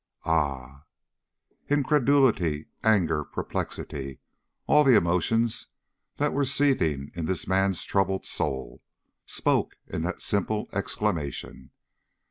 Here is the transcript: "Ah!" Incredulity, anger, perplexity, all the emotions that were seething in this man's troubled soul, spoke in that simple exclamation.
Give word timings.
"Ah!" 0.25 0.85
Incredulity, 1.69 2.65
anger, 2.83 3.23
perplexity, 3.23 4.19
all 4.65 4.83
the 4.83 4.95
emotions 4.97 5.67
that 6.15 6.33
were 6.33 6.43
seething 6.43 7.11
in 7.13 7.25
this 7.25 7.47
man's 7.47 7.83
troubled 7.83 8.25
soul, 8.25 8.81
spoke 9.27 9.77
in 9.87 10.01
that 10.01 10.19
simple 10.19 10.67
exclamation. 10.73 11.69